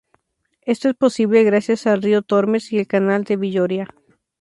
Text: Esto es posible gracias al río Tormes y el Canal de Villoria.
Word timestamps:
Esto 0.63 0.89
es 0.89 0.95
posible 0.95 1.43
gracias 1.43 1.85
al 1.85 2.01
río 2.01 2.23
Tormes 2.23 2.73
y 2.73 2.79
el 2.79 2.87
Canal 2.87 3.23
de 3.23 3.37
Villoria. 3.37 3.87